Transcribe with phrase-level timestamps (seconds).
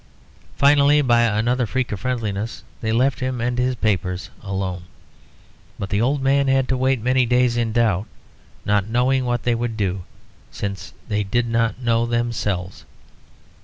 [0.55, 4.85] Finally by another freak of friendliness they left him and his papers alone;
[5.77, 8.07] but the old man had to wait many days in doubt,
[8.65, 10.01] not knowing what they would do,
[10.49, 12.83] since they did not know themselves.